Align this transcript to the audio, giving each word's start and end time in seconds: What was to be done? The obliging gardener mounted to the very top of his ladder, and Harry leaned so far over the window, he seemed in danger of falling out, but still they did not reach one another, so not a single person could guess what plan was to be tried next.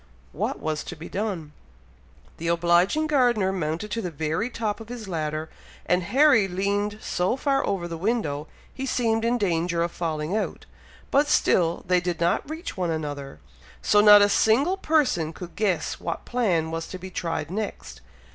What 0.31 0.59
was 0.59 0.83
to 0.85 0.95
be 0.95 1.09
done? 1.09 1.51
The 2.37 2.47
obliging 2.47 3.05
gardener 3.05 3.51
mounted 3.51 3.91
to 3.91 4.01
the 4.01 4.09
very 4.09 4.49
top 4.49 4.79
of 4.79 4.89
his 4.89 5.07
ladder, 5.07 5.47
and 5.85 6.01
Harry 6.01 6.47
leaned 6.47 6.97
so 7.01 7.37
far 7.37 7.63
over 7.67 7.87
the 7.87 7.99
window, 7.99 8.47
he 8.73 8.87
seemed 8.87 9.23
in 9.23 9.37
danger 9.37 9.83
of 9.83 9.91
falling 9.91 10.35
out, 10.35 10.65
but 11.11 11.27
still 11.27 11.85
they 11.87 11.99
did 12.01 12.19
not 12.19 12.49
reach 12.49 12.75
one 12.75 12.89
another, 12.89 13.41
so 13.83 14.01
not 14.01 14.23
a 14.23 14.29
single 14.29 14.75
person 14.77 15.33
could 15.33 15.55
guess 15.55 15.99
what 15.99 16.25
plan 16.25 16.71
was 16.71 16.87
to 16.87 16.97
be 16.97 17.11
tried 17.11 17.51
next. 17.51 18.01